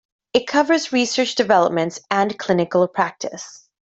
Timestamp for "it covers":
0.33-0.91